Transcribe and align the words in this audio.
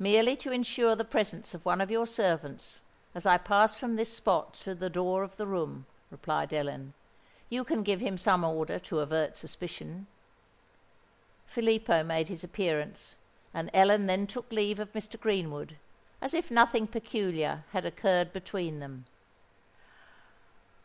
"Merely 0.00 0.36
to 0.38 0.50
ensure 0.50 0.96
the 0.96 1.04
presence 1.04 1.54
of 1.54 1.64
one 1.64 1.80
of 1.80 1.88
your 1.88 2.08
servants, 2.08 2.80
as 3.14 3.24
I 3.24 3.38
pass 3.38 3.78
from 3.78 3.94
this 3.94 4.12
spot 4.12 4.54
to 4.64 4.74
the 4.74 4.90
door 4.90 5.22
of 5.22 5.36
the 5.36 5.46
room," 5.46 5.86
replied 6.10 6.52
Ellen. 6.52 6.92
"You 7.48 7.62
can 7.62 7.84
give 7.84 8.00
him 8.00 8.18
some 8.18 8.42
order 8.42 8.80
to 8.80 8.98
avert 8.98 9.36
suspicion." 9.36 10.08
Filippo 11.46 12.02
made 12.02 12.26
his 12.26 12.42
appearance; 12.42 13.14
and 13.54 13.70
Ellen 13.72 14.06
then 14.06 14.26
took 14.26 14.50
leave 14.50 14.80
of 14.80 14.92
Mr. 14.92 15.20
Greenwood, 15.20 15.76
as 16.20 16.34
if 16.34 16.50
nothing 16.50 16.88
peculiar 16.88 17.62
had 17.70 17.86
occurred 17.86 18.32
between 18.32 18.80
them. 18.80 19.06